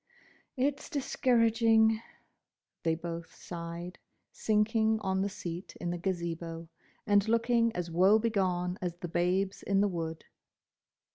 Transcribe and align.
"It's 0.57 0.89
discouraging!" 0.89 2.01
they 2.81 2.95
both 2.95 3.35
sighed, 3.35 3.99
sinking 4.31 4.99
on 5.01 5.21
the 5.21 5.29
seat 5.29 5.75
in 5.79 5.91
the 5.91 5.99
Gazebo, 5.99 6.67
and 7.05 7.27
looking 7.27 7.71
as 7.75 7.91
woe 7.91 8.17
begone 8.17 8.79
as 8.81 8.95
the 8.95 9.07
Babes 9.07 9.61
in 9.61 9.79
the 9.79 9.87
Wood. 9.87 10.25